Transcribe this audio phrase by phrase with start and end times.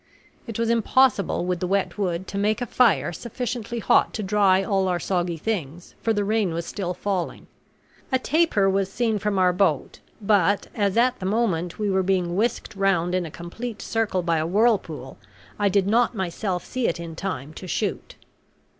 [0.47, 4.63] It was impossible, with the wet wood, to make a fire sufficiently hot to dry
[4.63, 7.45] all our soggy things, for the rain was still falling.
[8.11, 12.35] A tapir was seen from our boat, but, as at the moment we were being
[12.35, 15.19] whisked round in a complete circle by a whirlpool,
[15.59, 18.15] I did not myself see it in time to shoot.